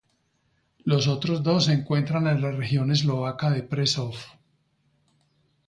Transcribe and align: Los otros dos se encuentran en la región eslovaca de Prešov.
Los 0.83 1.07
otros 1.07 1.43
dos 1.43 1.65
se 1.65 1.73
encuentran 1.73 2.25
en 2.25 2.41
la 2.41 2.49
región 2.49 2.89
eslovaca 2.89 3.51
de 3.51 3.61
Prešov. 3.61 4.15